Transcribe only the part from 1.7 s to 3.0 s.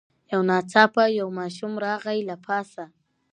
راغی له پاسه